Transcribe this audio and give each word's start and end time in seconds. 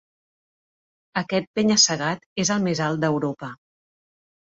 Aquest 1.21 1.51
penya-segat 1.59 2.25
és 2.45 2.51
el 2.55 2.63
més 2.69 2.81
alt 2.87 3.05
d'Europa. 3.05 3.51